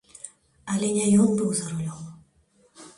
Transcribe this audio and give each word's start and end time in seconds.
Але 0.77 0.89
не 0.97 1.05
ён 1.27 1.37
быў 1.43 1.49
за 1.61 1.65
рулём. 1.77 2.03